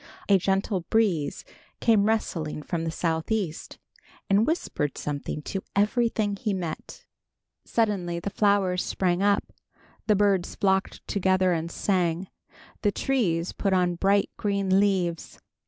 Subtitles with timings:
[0.29, 1.45] A gentle breeze
[1.79, 3.77] came rustling from the southeast,
[4.31, 7.05] and whispered something to everything he met.
[7.65, 9.43] Suddenly the flowers sprang up;
[10.07, 12.29] the birds flocked together and sang;
[12.81, 15.37] the trees put on bright green leaves.